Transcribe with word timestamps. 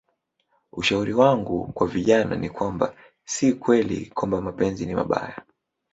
Ushauri 0.71 1.13
wangu 1.13 1.67
kwa 1.73 1.87
vijana 1.87 2.35
ni 2.35 2.49
kwamba 2.49 2.95
si 3.25 3.53
kweli 3.53 4.05
kwamba 4.15 4.41
mapenzi 4.41 4.85
ni 4.85 4.95
mabaya 4.95 5.41